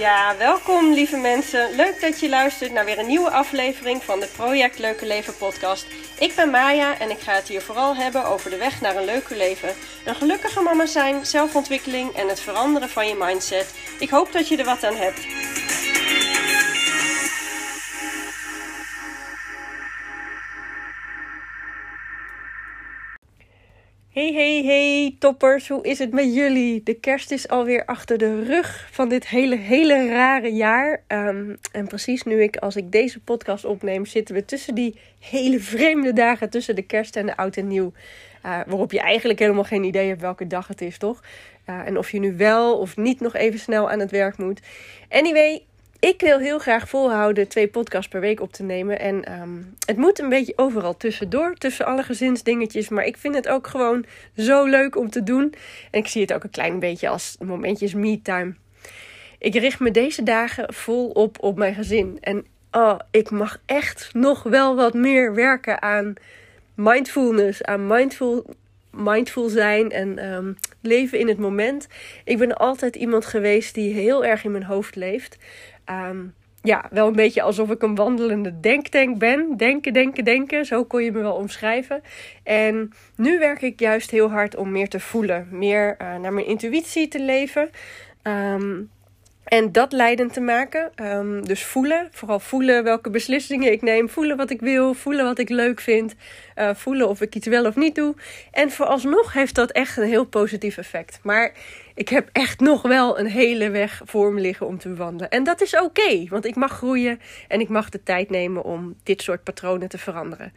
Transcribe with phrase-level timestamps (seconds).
[0.00, 1.76] Ja, welkom lieve mensen.
[1.76, 5.86] Leuk dat je luistert naar weer een nieuwe aflevering van de Project Leuke Leven podcast.
[6.18, 9.04] Ik ben Maya en ik ga het hier vooral hebben over de weg naar een
[9.04, 9.74] leuker leven.
[10.04, 13.74] Een gelukkige mama zijn, zelfontwikkeling en het veranderen van je mindset.
[13.98, 15.26] Ik hoop dat je er wat aan hebt.
[24.20, 25.68] Hey, hey, hey, toppers.
[25.68, 26.82] Hoe is het met jullie?
[26.82, 31.02] De kerst is alweer achter de rug van dit hele, hele rare jaar.
[31.06, 35.60] Ehm, en precies nu ik, als ik deze podcast opneem, zitten we tussen die hele
[35.60, 37.92] vreemde dagen tussen de kerst en de oud en nieuw.
[38.46, 41.22] Uh, waarop je eigenlijk helemaal geen idee hebt welke dag het is, toch?
[41.68, 44.60] Uh, en of je nu wel of niet nog even snel aan het werk moet.
[45.08, 45.64] Anyway,
[46.00, 48.98] ik wil heel graag volhouden twee podcasts per week op te nemen.
[48.98, 52.88] En um, het moet een beetje overal tussendoor, tussen alle gezinsdingetjes.
[52.88, 54.04] Maar ik vind het ook gewoon
[54.36, 55.54] zo leuk om te doen.
[55.90, 58.54] En ik zie het ook een klein beetje als momentjes me-time.
[59.38, 62.18] Ik richt me deze dagen vol op op mijn gezin.
[62.20, 66.14] En oh, ik mag echt nog wel wat meer werken aan
[66.74, 68.46] mindfulness, aan mindful
[68.90, 71.88] mindful zijn en um, leven in het moment.
[72.24, 75.36] Ik ben altijd iemand geweest die heel erg in mijn hoofd leeft.
[75.90, 79.56] Um, ja, wel een beetje alsof ik een wandelende denktank ben.
[79.56, 80.64] Denken, denken, denken.
[80.64, 82.02] Zo kon je me wel omschrijven.
[82.42, 85.48] En nu werk ik juist heel hard om meer te voelen.
[85.50, 87.70] Meer uh, naar mijn intuïtie te leven.
[88.22, 88.90] Um,
[89.50, 90.90] en dat leidend te maken.
[91.02, 92.08] Um, dus voelen.
[92.10, 94.08] Vooral voelen welke beslissingen ik neem.
[94.08, 94.94] Voelen wat ik wil.
[94.94, 96.14] Voelen wat ik leuk vind.
[96.56, 98.14] Uh, voelen of ik iets wel of niet doe.
[98.50, 101.20] En vooralsnog heeft dat echt een heel positief effect.
[101.22, 101.52] Maar
[101.94, 105.30] ik heb echt nog wel een hele weg voor me liggen om te wandelen.
[105.30, 106.26] En dat is oké.
[106.28, 107.20] Want ik mag groeien.
[107.48, 110.52] En ik mag de tijd nemen om dit soort patronen te veranderen.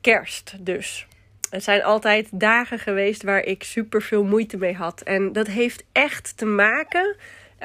[0.00, 1.06] Kerst dus.
[1.50, 5.00] Het zijn altijd dagen geweest waar ik super veel moeite mee had.
[5.00, 7.16] En dat heeft echt te maken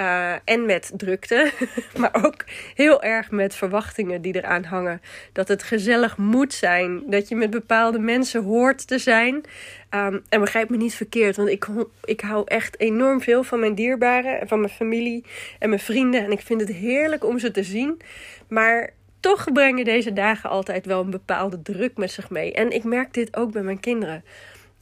[0.02, 1.52] uh, en met drukte,
[1.98, 2.44] maar ook
[2.76, 5.02] heel erg met verwachtingen die eraan hangen.
[5.34, 9.36] Dat het gezellig moet zijn, dat je met bepaalde mensen hoort te zijn.
[9.36, 11.68] Um, en begrijp me niet verkeerd, want ik,
[12.04, 15.26] ik hou echt enorm veel van mijn dierbaren en van mijn familie
[15.60, 16.24] en mijn vrienden.
[16.24, 18.02] En ik vind het heerlijk om ze te zien.
[18.48, 22.54] Maar toch brengen deze dagen altijd wel een bepaalde druk met zich mee.
[22.54, 24.24] En ik merk dit ook bij mijn kinderen.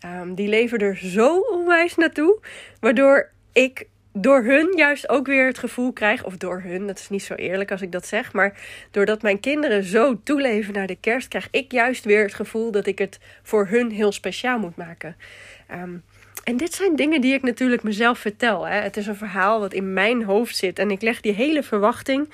[0.05, 2.39] Um, die leven er zo onwijs naartoe,
[2.79, 7.09] waardoor ik door hun juist ook weer het gevoel krijg, of door hun, dat is
[7.09, 8.59] niet zo eerlijk als ik dat zeg, maar
[8.91, 12.85] doordat mijn kinderen zo toeleven naar de kerst, krijg ik juist weer het gevoel dat
[12.85, 15.15] ik het voor hun heel speciaal moet maken.
[15.71, 16.03] Um,
[16.43, 18.67] en dit zijn dingen die ik natuurlijk mezelf vertel.
[18.67, 18.75] Hè.
[18.75, 22.29] Het is een verhaal wat in mijn hoofd zit en ik leg die hele verwachting,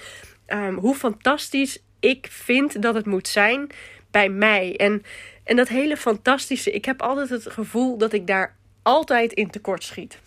[0.47, 3.68] um, hoe fantastisch ik vind dat het moet zijn
[4.12, 4.75] bij mij.
[4.75, 5.03] En,
[5.44, 9.84] en dat hele fantastische, ik heb altijd het gevoel dat ik daar altijd in tekort
[9.84, 10.19] schiet.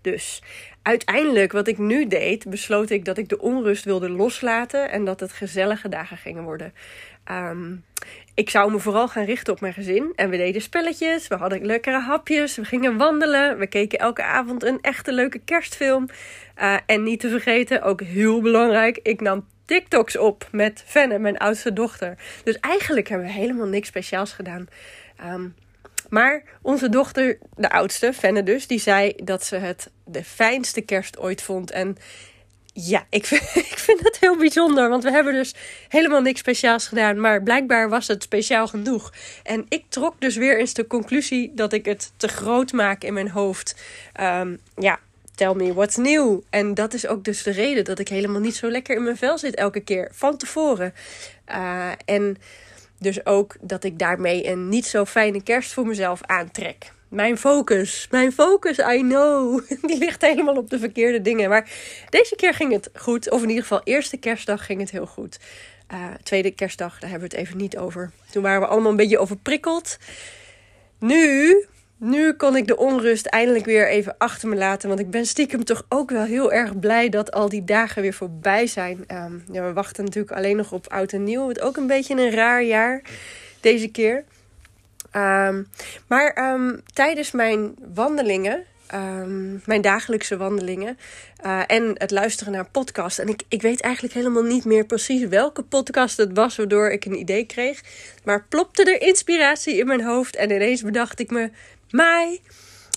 [0.00, 0.42] Dus
[0.82, 5.20] uiteindelijk, wat ik nu deed, besloot ik dat ik de onrust wilde loslaten en dat
[5.20, 6.74] het gezellige dagen gingen worden.
[7.30, 7.84] Um,
[8.34, 10.12] ik zou me vooral gaan richten op mijn gezin.
[10.16, 13.58] En we deden spelletjes, we hadden lekkere hapjes, we gingen wandelen.
[13.58, 16.08] We keken elke avond een echte leuke kerstfilm.
[16.58, 21.38] Uh, en niet te vergeten, ook heel belangrijk, ik nam TikToks op met Fenne, mijn
[21.38, 22.18] oudste dochter.
[22.44, 24.66] Dus eigenlijk hebben we helemaal niks speciaals gedaan.
[25.24, 25.54] Um,
[26.08, 31.18] maar onze dochter, de oudste, Fenne dus, die zei dat ze het de fijnste kerst
[31.18, 31.70] ooit vond.
[31.70, 31.96] En
[32.72, 33.42] ja, ik vind,
[33.72, 34.88] ik vind het heel bijzonder.
[34.88, 35.54] Want we hebben dus
[35.88, 37.20] helemaal niks speciaals gedaan.
[37.20, 39.12] Maar blijkbaar was het speciaal genoeg.
[39.42, 43.12] En ik trok dus weer eens de conclusie dat ik het te groot maak in
[43.12, 43.76] mijn hoofd.
[44.20, 44.98] Um, ja,
[45.34, 46.40] tell me what's new.
[46.50, 49.16] En dat is ook dus de reden dat ik helemaal niet zo lekker in mijn
[49.16, 50.10] vel zit elke keer.
[50.12, 50.94] Van tevoren.
[51.48, 52.36] Uh, en
[52.98, 56.92] dus ook dat ik daarmee een niet zo fijne kerst voor mezelf aantrek.
[57.08, 59.60] Mijn focus, mijn focus, I know.
[59.88, 61.48] Die ligt helemaal op de verkeerde dingen.
[61.48, 61.70] Maar
[62.08, 63.30] deze keer ging het goed.
[63.30, 65.38] Of in ieder geval, eerste kerstdag ging het heel goed.
[65.92, 68.10] Uh, tweede kerstdag, daar hebben we het even niet over.
[68.30, 69.98] Toen waren we allemaal een beetje overprikkeld.
[70.98, 71.66] Nu
[71.98, 74.88] nu kon ik de onrust eindelijk weer even achter me laten.
[74.88, 78.14] Want ik ben stiekem toch ook wel heel erg blij dat al die dagen weer
[78.14, 79.04] voorbij zijn.
[79.12, 81.48] Um, ja, we wachten natuurlijk alleen nog op oud en nieuw.
[81.48, 83.02] Het ook een beetje een raar jaar
[83.60, 84.24] deze keer.
[85.16, 85.68] Um,
[86.06, 88.64] maar um, tijdens mijn wandelingen,
[89.64, 90.98] mijn dagelijkse wandelingen
[91.44, 93.18] uh, en het luisteren naar podcasts.
[93.18, 97.04] En ik, ik weet eigenlijk helemaal niet meer precies welke podcast het was waardoor ik
[97.04, 97.80] een idee kreeg.
[98.24, 101.50] Maar plopte er inspiratie in mijn hoofd en ineens bedacht ik me
[101.90, 102.40] Mai,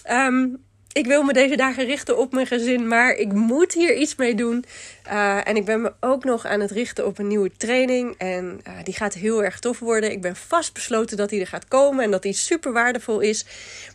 [0.10, 4.16] um, ik wil me deze dagen richten op mijn gezin, maar ik moet hier iets
[4.16, 4.66] mee doen.
[5.08, 8.16] Uh, en ik ben me ook nog aan het richten op een nieuwe training.
[8.18, 10.12] En uh, die gaat heel erg tof worden.
[10.12, 13.46] Ik ben vastbesloten dat die er gaat komen en dat die super waardevol is.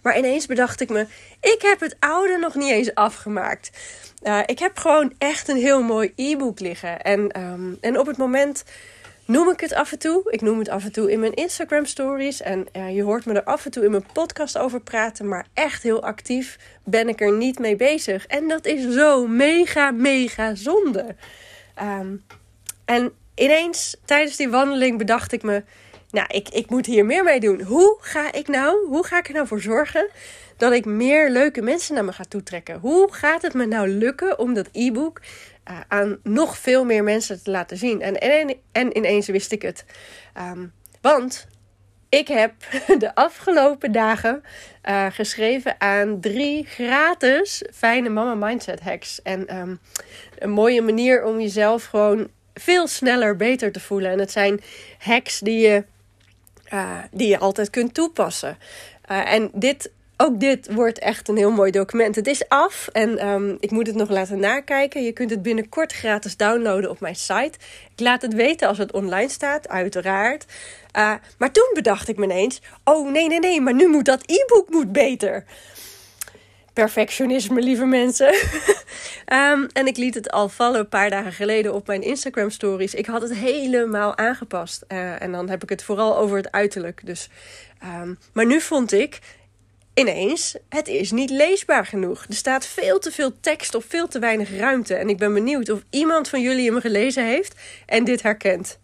[0.02, 1.06] Maar ineens bedacht ik me,
[1.40, 3.70] ik heb het oude nog niet eens afgemaakt.
[4.22, 7.02] Uh, ik heb gewoon echt een heel mooi e-book liggen.
[7.02, 8.64] En, um, en op het moment
[9.26, 10.23] noem ik het af en toe.
[10.31, 12.40] Ik noem het af en toe in mijn Instagram stories.
[12.40, 15.28] En uh, je hoort me er af en toe in mijn podcast over praten.
[15.28, 18.26] Maar echt heel actief ben ik er niet mee bezig.
[18.26, 21.14] En dat is zo mega, mega zonde.
[21.82, 22.25] Um,
[22.84, 25.62] en ineens tijdens die wandeling bedacht ik me.
[26.11, 27.62] Nou, ik, ik moet hier meer mee doen.
[27.62, 30.08] Hoe ga ik nou, hoe ga ik er nou voor zorgen
[30.56, 32.79] dat ik meer leuke mensen naar me ga toetrekken?
[32.79, 35.20] Hoe gaat het me nou lukken om dat e-book
[35.70, 38.02] uh, aan nog veel meer mensen te laten zien.
[38.02, 39.84] En, en, en ineens wist ik het.
[40.38, 41.46] Um, want
[42.08, 42.52] ik heb
[42.98, 44.42] de afgelopen dagen
[44.84, 49.22] uh, geschreven aan drie gratis fijne mama mindset hacks.
[49.22, 49.78] En um,
[50.38, 54.10] een mooie manier om jezelf gewoon veel sneller beter te voelen.
[54.10, 54.60] En het zijn
[54.98, 55.84] hacks die je,
[56.72, 58.58] uh, die je altijd kunt toepassen.
[59.06, 62.14] En dit ook dit wordt echt een heel mooi document.
[62.14, 65.02] Het is af en um, ik moet het nog laten nakijken.
[65.02, 67.58] Je kunt het binnenkort gratis downloaden op mijn site.
[67.92, 70.44] Ik laat het weten als het online staat, uiteraard.
[70.96, 74.22] Uh, maar toen bedacht ik me ineens: oh nee, nee, nee, maar nu moet dat
[74.26, 75.44] e-book moet beter.
[76.72, 78.34] Perfectionisme, lieve mensen.
[79.32, 82.94] um, en ik liet het al vallen een paar dagen geleden op mijn Instagram stories.
[82.94, 84.84] Ik had het helemaal aangepast.
[84.88, 87.00] Uh, en dan heb ik het vooral over het uiterlijk.
[87.04, 87.28] Dus,
[88.02, 89.19] um, maar nu vond ik,
[89.98, 92.25] ineens, het is niet leesbaar genoeg.
[92.28, 94.94] Er staat veel te veel tekst op veel te weinig ruimte.
[94.94, 97.54] En ik ben benieuwd of iemand van jullie hem gelezen heeft
[97.87, 98.78] en dit herkent.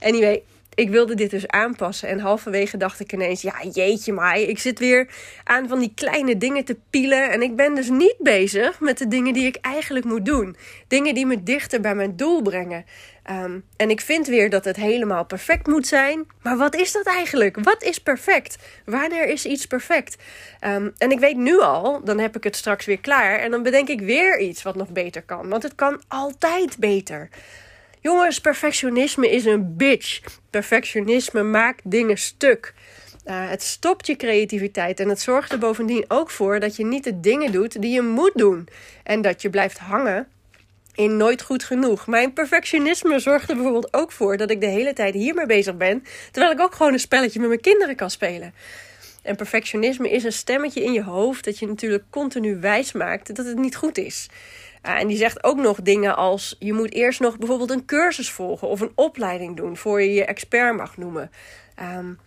[0.00, 0.42] Anyway,
[0.78, 2.08] ik wilde dit dus aanpassen.
[2.08, 5.08] En halverwege dacht ik ineens: ja, jeetje, maar ik zit weer
[5.44, 7.30] aan van die kleine dingen te pielen.
[7.30, 10.56] En ik ben dus niet bezig met de dingen die ik eigenlijk moet doen.
[10.88, 12.84] Dingen die me dichter bij mijn doel brengen.
[13.30, 16.26] Um, en ik vind weer dat het helemaal perfect moet zijn.
[16.42, 17.58] Maar wat is dat eigenlijk?
[17.62, 18.56] Wat is perfect?
[18.84, 20.16] Wanneer is iets perfect?
[20.64, 23.38] Um, en ik weet nu al, dan heb ik het straks weer klaar.
[23.38, 25.48] En dan bedenk ik weer iets wat nog beter kan.
[25.48, 27.28] Want het kan altijd beter.
[28.00, 30.20] Jongens, perfectionisme is een bitch.
[30.50, 32.74] Perfectionisme maakt dingen stuk.
[33.26, 37.04] Uh, het stopt je creativiteit en het zorgt er bovendien ook voor dat je niet
[37.04, 38.68] de dingen doet die je moet doen.
[39.02, 40.28] En dat je blijft hangen
[40.94, 42.06] in nooit goed genoeg.
[42.06, 46.04] Mijn perfectionisme zorgt er bijvoorbeeld ook voor dat ik de hele tijd hiermee bezig ben,
[46.30, 48.54] terwijl ik ook gewoon een spelletje met mijn kinderen kan spelen.
[49.28, 53.46] En perfectionisme is een stemmetje in je hoofd dat je natuurlijk continu wijs maakt dat
[53.46, 54.28] het niet goed is.
[54.86, 58.30] Uh, en die zegt ook nog dingen als: je moet eerst nog bijvoorbeeld een cursus
[58.30, 61.30] volgen of een opleiding doen voor je je expert mag noemen.
[61.96, 62.18] Um,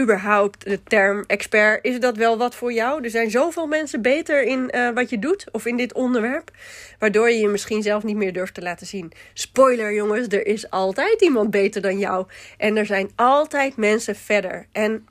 [0.00, 3.04] überhaupt de term expert, is dat wel wat voor jou?
[3.04, 6.50] Er zijn zoveel mensen beter in uh, wat je doet of in dit onderwerp,
[6.98, 9.12] waardoor je je misschien zelf niet meer durft te laten zien.
[9.32, 12.26] Spoiler jongens, er is altijd iemand beter dan jou
[12.56, 14.66] en er zijn altijd mensen verder.
[14.72, 15.06] En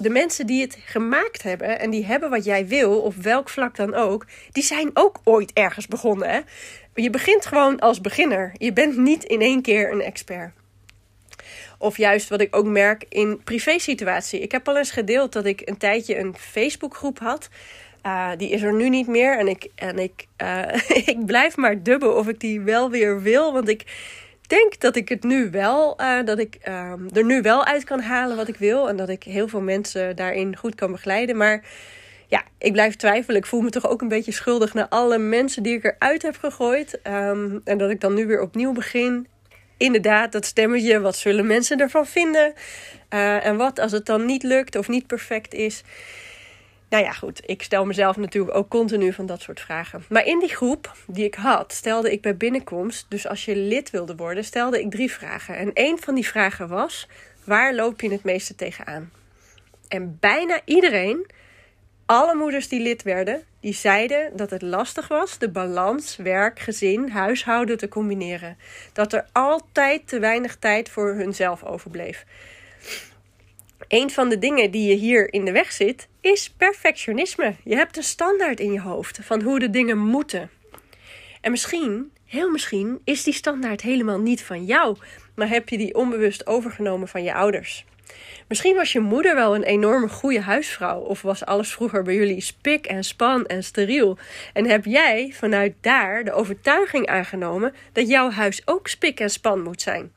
[0.00, 3.76] de mensen die het gemaakt hebben en die hebben wat jij wil, op welk vlak
[3.76, 6.30] dan ook, die zijn ook ooit ergens begonnen.
[6.30, 6.40] Hè?
[6.94, 8.52] Je begint gewoon als beginner.
[8.58, 10.52] Je bent niet in één keer een expert.
[11.78, 14.40] Of juist wat ik ook merk in privé-situatie.
[14.40, 17.48] Ik heb al eens gedeeld dat ik een tijdje een Facebookgroep had.
[18.06, 19.38] Uh, die is er nu niet meer.
[19.38, 20.62] En ik, en ik, uh,
[21.14, 23.52] ik blijf maar dubben of ik die wel weer wil.
[23.52, 23.84] Want ik
[24.50, 28.00] denk dat ik het nu wel, uh, dat ik ehm, er nu wel uit kan
[28.00, 28.88] halen wat ik wil.
[28.88, 31.36] En dat ik heel veel mensen daarin goed kan begeleiden.
[31.36, 31.64] Maar
[32.26, 33.40] ja, ik blijf twijfelen.
[33.40, 36.36] Ik voel me toch ook een beetje schuldig naar alle mensen die ik eruit heb
[36.36, 37.00] gegooid.
[37.06, 39.26] Um, en dat ik dan nu weer opnieuw begin
[39.76, 42.52] inderdaad, dat stemmetje, wat zullen mensen ervan vinden?
[43.10, 45.82] Uh, en wat als het dan niet lukt of niet perfect is?
[46.90, 50.04] Nou ja, goed, ik stel mezelf natuurlijk ook continu van dat soort vragen.
[50.08, 53.90] Maar in die groep die ik had, stelde ik bij binnenkomst, dus als je lid
[53.90, 55.56] wilde worden, stelde ik drie vragen.
[55.56, 57.08] En een van die vragen was:
[57.44, 59.10] waar loop je het meeste tegenaan?
[59.88, 61.26] En bijna iedereen
[62.06, 67.08] alle moeders die lid werden, die zeiden dat het lastig was de balans werk, gezin,
[67.08, 68.56] huishouden te combineren.
[68.92, 72.24] Dat er altijd te weinig tijd voor hunzelf overbleef.
[73.88, 77.54] Een van de dingen die je hier in de weg zit, is perfectionisme.
[77.64, 80.50] Je hebt een standaard in je hoofd van hoe de dingen moeten.
[81.40, 84.96] En misschien, heel misschien, is die standaard helemaal niet van jou,
[85.34, 87.84] maar heb je die onbewust overgenomen van je ouders.
[88.48, 91.00] Misschien was je moeder wel een enorme goede huisvrouw.
[91.00, 94.18] Of was alles vroeger bij jullie spik en span en steriel.
[94.52, 99.62] En heb jij vanuit daar de overtuiging aangenomen dat jouw huis ook spik en span
[99.62, 100.12] moet zijn.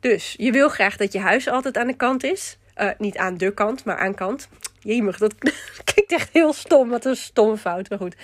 [0.00, 2.58] Dus je wil graag dat je huis altijd aan de kant is.
[2.76, 4.48] Uh, niet aan de kant, maar aan kant.
[4.86, 5.34] Jemig, dat
[5.92, 6.88] klinkt echt heel stom.
[6.88, 8.16] Wat een stomme fout, maar goed.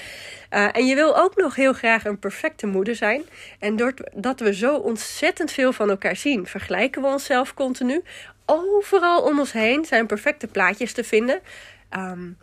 [0.50, 3.22] Uh, en je wil ook nog heel graag een perfecte moeder zijn.
[3.58, 8.02] En doordat we zo ontzettend veel van elkaar zien, vergelijken we onszelf continu.
[8.46, 11.40] Overal om ons heen zijn perfecte plaatjes te vinden.
[11.96, 12.36] Um,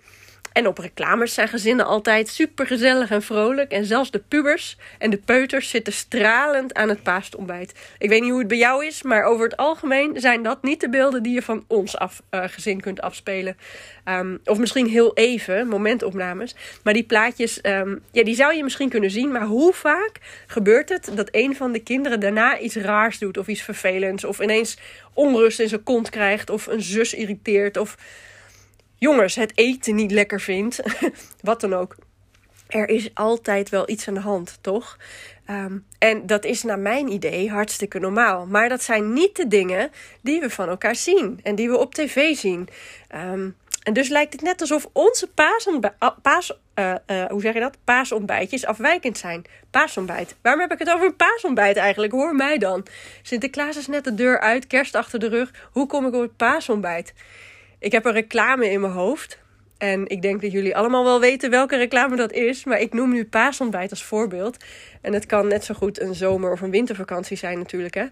[0.60, 3.72] en op reclames zijn gezinnen altijd super gezellig en vrolijk.
[3.72, 7.74] En zelfs de pubers en de peuters zitten stralend aan het paastontbijt.
[7.98, 10.82] Ik weet niet hoe het bij jou is, maar over het algemeen zijn dat niet
[10.82, 13.58] de beelden die je van ons af, uh, gezin kunt afspelen.
[14.06, 16.56] Um, of misschien heel even, momentopnames.
[16.84, 19.32] Maar die plaatjes, um, ja, die zou je misschien kunnen zien.
[19.32, 20.12] Maar hoe vaak
[20.48, 24.24] gebeurt het dat een van de kinderen daarna iets raars doet of iets vervelends?
[24.24, 24.78] Of ineens
[25.14, 27.98] onrust in zijn kont krijgt of een zus irriteert of
[29.00, 30.82] jongens het eten niet lekker vindt,
[31.42, 31.96] wat dan ook.
[32.68, 34.98] Er is altijd wel iets aan de hand, toch?
[35.46, 38.46] Ehm, en dat is naar mijn idee hartstikke normaal.
[38.46, 39.92] Maar dat zijn niet de dingen
[40.22, 42.70] die we van elkaar zien en die we op tv zien.
[43.16, 45.28] Um, en dus lijkt het net alsof onze
[46.22, 47.78] paas, uh, uh, hoe zeg je dat?
[47.84, 49.44] paasontbijtjes afwijkend zijn.
[49.72, 50.36] Paasontbijt.
[50.42, 52.12] Waarom heb ik het over een paasontbijt eigenlijk?
[52.12, 52.86] Hoor mij dan.
[53.22, 55.52] Sinterklaas is net de deur uit, kerst achter de rug.
[55.72, 57.14] Hoe kom ik op het paasontbijt?
[57.80, 59.40] Ik heb een reclame in mijn hoofd.
[59.78, 62.64] En ik denk dat jullie allemaal wel weten welke reclame dat is.
[62.64, 64.58] Maar ik noem nu paasontbijt als voorbeeld.
[65.02, 67.94] En het kan net zo goed een zomer- of een wintervakantie zijn natuurlijk.
[67.94, 68.06] Hè?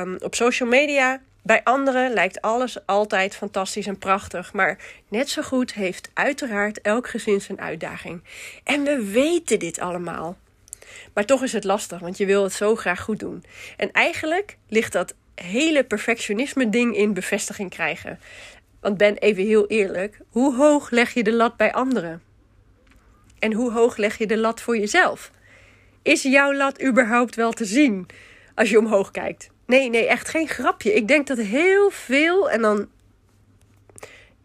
[0.00, 4.52] Um, op social media, bij anderen lijkt alles altijd fantastisch en prachtig.
[4.52, 8.22] Maar net zo goed heeft uiteraard elk gezin zijn uitdaging.
[8.64, 10.36] En we weten dit allemaal.
[11.14, 13.44] Maar toch is het lastig, want je wil het zo graag goed doen.
[13.76, 18.18] En eigenlijk ligt dat hele perfectionisme ding in bevestiging krijgen.
[18.80, 22.22] Want ben even heel eerlijk, hoe hoog leg je de lat bij anderen?
[23.38, 25.30] En hoe hoog leg je de lat voor jezelf?
[26.02, 28.06] Is jouw lat überhaupt wel te zien
[28.54, 29.50] als je omhoog kijkt?
[29.66, 30.94] Nee, nee, echt geen grapje.
[30.94, 32.88] Ik denk dat heel veel, en dan.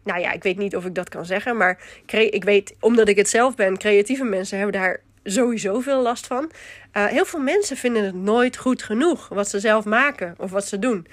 [0.04, 3.16] Nou ja, ik weet niet of ik dat kan zeggen, maar ik weet, omdat ik
[3.16, 6.50] het zelf ben, creatieve mensen hebben daar sowieso veel last van.
[6.96, 10.66] Uh, heel veel mensen vinden het nooit goed genoeg wat ze zelf maken of wat
[10.66, 11.06] ze doen.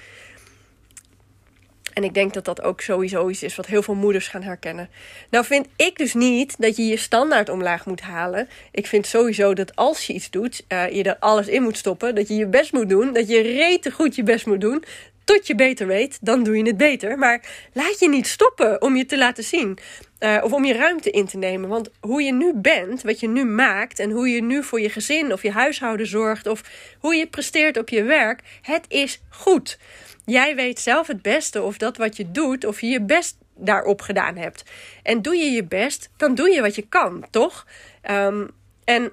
[1.93, 4.89] En ik denk dat dat ook sowieso iets is wat heel veel moeders gaan herkennen.
[5.29, 8.49] Nou vind ik dus niet dat je je standaard omlaag moet halen.
[8.71, 12.15] Ik vind sowieso dat als je iets doet, uh, je er alles in moet stoppen.
[12.15, 13.13] Dat je je best moet doen.
[13.13, 14.83] Dat je rete goed je best moet doen.
[15.23, 17.17] Tot je beter weet, dan doe je het beter.
[17.17, 17.41] Maar
[17.73, 19.77] laat je niet stoppen om je te laten zien.
[20.19, 21.69] Uh, of om je ruimte in te nemen.
[21.69, 24.89] Want hoe je nu bent, wat je nu maakt en hoe je nu voor je
[24.89, 26.61] gezin of je huishouden zorgt of
[26.99, 29.77] hoe je presteert op je werk, het is goed.
[30.25, 34.01] Jij weet zelf het beste of dat wat je doet, of je je best daarop
[34.01, 34.63] gedaan hebt.
[35.03, 37.67] En doe je je best, dan doe je wat je kan, toch?
[38.11, 38.49] Um,
[38.83, 39.11] en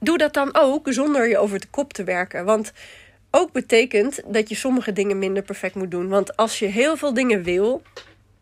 [0.00, 2.44] doe dat dan ook zonder je over de kop te werken.
[2.44, 2.72] Want
[3.30, 6.08] ook betekent dat je sommige dingen minder perfect moet doen.
[6.08, 7.82] Want als je heel veel dingen wil,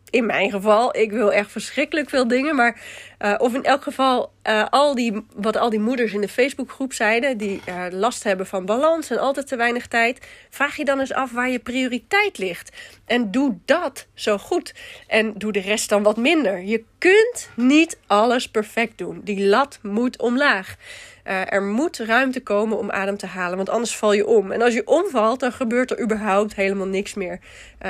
[0.09, 2.55] in mijn geval, ik wil echt verschrikkelijk veel dingen.
[2.55, 2.81] Maar,
[3.19, 6.93] uh, of in elk geval, uh, al die, wat al die moeders in de Facebookgroep
[6.93, 10.27] zeiden, die uh, last hebben van balans en altijd te weinig tijd.
[10.49, 12.75] Vraag je dan eens af waar je prioriteit ligt.
[13.05, 14.73] En doe dat zo goed.
[15.07, 16.61] En doe de rest dan wat minder.
[16.61, 19.21] Je kunt niet alles perfect doen.
[19.23, 20.75] Die lat moet omlaag.
[21.23, 24.51] er moet ruimte komen om adem te halen, want anders val je om.
[24.51, 27.39] En als je omvalt, dan gebeurt er überhaupt helemaal niks meer.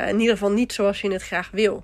[0.07, 1.83] in ieder geval niet zoals je het graag wil.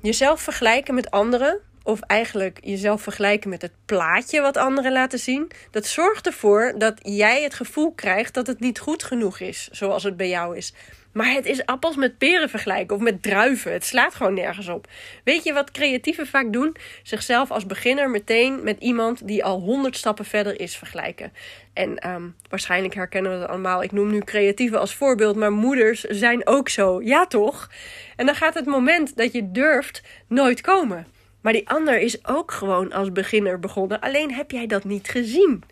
[0.00, 5.50] Jezelf vergelijken met anderen, of eigenlijk jezelf vergelijken met het plaatje wat anderen laten zien,
[5.70, 10.02] dat zorgt ervoor dat jij het gevoel krijgt dat het niet goed genoeg is, zoals
[10.02, 10.74] het bij jou is.
[11.12, 13.72] Maar het is appels met peren vergelijken of met druiven.
[13.72, 14.88] Het slaat gewoon nergens op.
[15.24, 16.76] Weet je wat creatieven vaak doen?
[17.02, 21.32] Zichzelf als beginner meteen met iemand die al honderd stappen verder is vergelijken.
[21.72, 23.82] En um, waarschijnlijk herkennen we dat allemaal.
[23.82, 27.02] Ik noem nu creatieven als voorbeeld, maar moeders zijn ook zo.
[27.02, 27.70] Ja, toch?
[28.16, 31.06] En dan gaat het moment dat je durft nooit komen.
[31.40, 34.00] Maar die ander is ook gewoon als beginner begonnen.
[34.00, 35.62] Alleen heb jij dat niet gezien.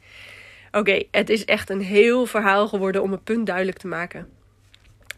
[0.72, 4.28] Oké, het is echt een heel verhaal geworden om een punt duidelijk te maken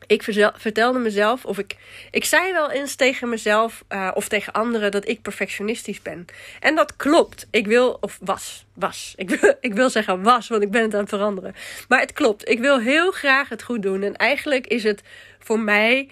[0.09, 0.23] ik
[0.57, 1.77] vertelde mezelf, of ik,
[2.11, 6.25] ik zei wel eens tegen mezelf uh, of tegen anderen dat ik perfectionistisch ben.
[6.61, 7.47] En dat klopt.
[7.51, 9.13] Ik wil, of was, was.
[9.17, 11.55] Ik wil, ik wil zeggen was, want ik ben het aan het veranderen.
[11.89, 12.49] Maar het klopt.
[12.49, 14.03] Ik wil heel graag het goed doen.
[14.03, 15.03] En eigenlijk is het
[15.39, 16.09] voor mij,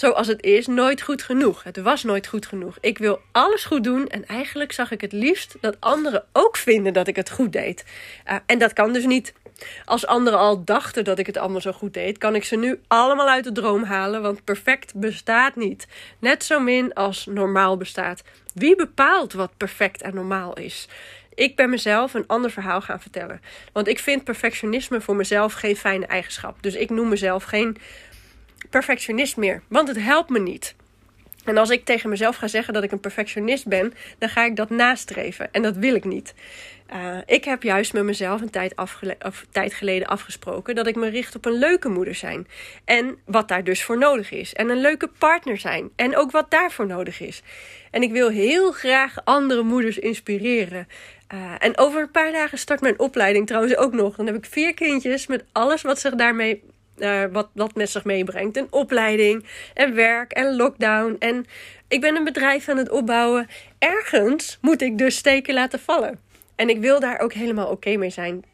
[0.00, 1.62] zoals het is, nooit goed genoeg.
[1.62, 2.78] Het was nooit goed genoeg.
[2.80, 4.06] Ik wil alles goed doen.
[4.06, 7.84] En eigenlijk zag ik het liefst dat anderen ook vinden dat ik het goed deed.
[8.26, 9.32] Uh, en dat kan dus niet.
[9.84, 12.80] Als anderen al dachten dat ik het allemaal zo goed deed, kan ik ze nu
[12.86, 15.86] allemaal uit de droom halen, want perfect bestaat niet.
[16.18, 18.22] Net zo min als normaal bestaat.
[18.54, 20.88] Wie bepaalt wat perfect en normaal is?
[21.34, 23.40] Ik ben mezelf een ander verhaal gaan vertellen.
[23.72, 26.56] Want ik vind perfectionisme voor mezelf geen fijne eigenschap.
[26.60, 27.76] Dus ik noem mezelf geen
[28.70, 30.74] perfectionist meer, want het helpt me niet.
[31.46, 34.56] En als ik tegen mezelf ga zeggen dat ik een perfectionist ben, dan ga ik
[34.56, 35.52] dat nastreven.
[35.52, 36.34] En dat wil ik niet.
[36.94, 41.08] Uh, ik heb juist met mezelf een tijd, of, tijd, geleden afgesproken dat ik me
[41.08, 42.46] richt op een leuke moeder zijn.
[42.84, 44.52] En wat daar dus voor nodig is.
[44.52, 45.90] En een leuke partner zijn.
[45.96, 47.42] En ook wat daarvoor nodig is.
[47.90, 50.88] En ik wil heel graag andere moeders inspireren.
[51.34, 54.16] Uh, en over een paar dagen start mijn opleiding trouwens ook nog.
[54.16, 56.62] Dan heb ik vier kindjes met alles wat zich daarmee
[56.98, 58.56] uh, wat, wat met zich meebrengt.
[58.56, 61.16] Een opleiding en werk en lockdown.
[61.18, 61.46] En
[61.88, 63.46] ik ben een bedrijf aan het opbouwen.
[63.78, 66.18] Ergens moet ik dus steken laten vallen.
[66.56, 68.44] En ik wil daar ook helemaal oké mee zijn.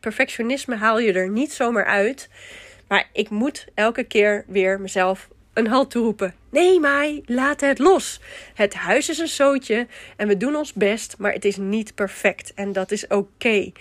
[0.00, 2.28] perfectionisme haal je er niet zomaar uit.
[2.88, 6.34] Maar ik moet elke keer weer mezelf een halt toeroepen.
[6.50, 8.20] Nee, Mai, laat het los.
[8.54, 12.54] Het huis is een zootje en we doen ons best, maar het is niet perfect.
[12.54, 13.72] En dat is oké.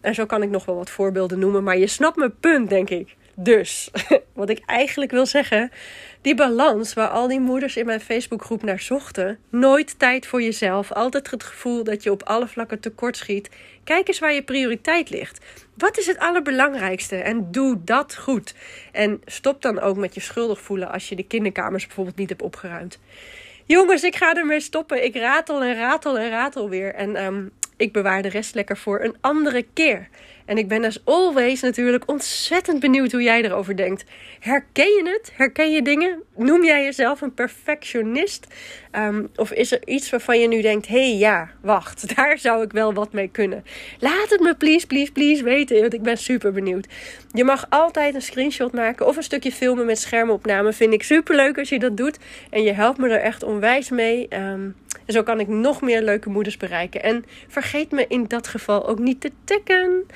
[0.00, 2.90] En zo kan ik nog wel wat voorbeelden noemen, maar je snapt mijn punt, denk
[2.90, 3.16] ik.
[3.34, 3.90] Dus,
[4.32, 5.70] wat ik eigenlijk wil zeggen,
[6.20, 10.92] die balans waar al die moeders in mijn Facebookgroep naar zochten, nooit tijd voor jezelf,
[10.92, 13.50] altijd het gevoel dat je op alle vlakken tekortschiet.
[13.84, 15.44] Kijk eens waar je prioriteit ligt.
[15.74, 17.16] Wat is het allerbelangrijkste?
[17.16, 18.54] En doe dat goed.
[18.92, 22.42] En stop dan ook met je schuldig voelen als je de kinderkamers bijvoorbeeld niet hebt
[22.42, 22.98] opgeruimd.
[23.66, 25.04] Jongens, ik ga ermee stoppen.
[25.04, 26.94] Ik ratel en ratel en ratel weer.
[26.94, 30.08] En um, ik bewaar de rest lekker voor een andere keer.
[30.46, 34.04] En ik ben als always natuurlijk ontzettend benieuwd hoe jij erover denkt.
[34.40, 35.32] Herken je het?
[35.36, 36.22] Herken je dingen?
[36.36, 38.46] Noem jij jezelf een perfectionist?
[38.98, 42.62] Um, of is er iets waarvan je nu denkt: hé hey, ja, wacht, daar zou
[42.62, 43.64] ik wel wat mee kunnen?
[43.98, 46.86] Laat het me please, please, please weten, want ik ben super benieuwd.
[47.32, 50.72] Je mag altijd een screenshot maken of een stukje filmen met schermopname.
[50.72, 52.18] Vind ik super leuk als je dat doet.
[52.50, 54.28] En je helpt me er echt onwijs mee.
[54.30, 54.74] Um,
[55.06, 57.02] en zo kan ik nog meer leuke moeders bereiken.
[57.02, 60.06] En vergeet me in dat geval ook niet te taggen.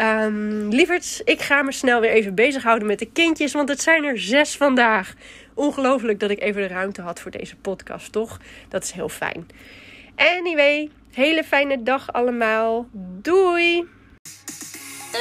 [0.00, 4.04] Um, lieverds, ik ga me snel weer even bezighouden met de kindjes, want het zijn
[4.04, 5.14] er zes vandaag.
[5.54, 8.38] Ongelooflijk dat ik even de ruimte had voor deze podcast, toch?
[8.68, 9.48] Dat is heel fijn.
[10.16, 12.86] Anyway, hele fijne dag allemaal.
[13.22, 13.88] Doei!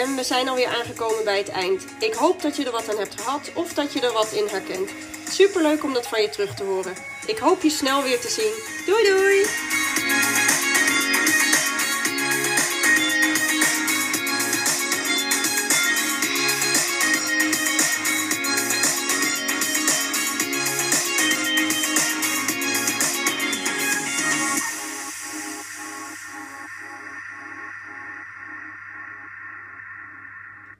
[0.02, 1.86] En we zijn alweer aangekomen bij het eind.
[2.00, 4.48] Ik hoop dat je er wat aan hebt gehad of dat je er wat in
[4.48, 4.90] herkent.
[5.30, 6.94] Super leuk om dat van je terug te horen.
[7.28, 8.86] Ik hoop je snel weer te zien.
[8.86, 9.85] Doei doei!